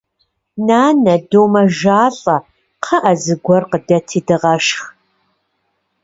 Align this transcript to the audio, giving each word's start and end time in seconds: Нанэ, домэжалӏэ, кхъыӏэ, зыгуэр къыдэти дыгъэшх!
Нанэ, 0.67 1.15
домэжалӏэ, 1.29 2.37
кхъыӏэ, 2.81 3.13
зыгуэр 3.23 3.63
къыдэти 3.69 4.19
дыгъэшх! 4.27 4.81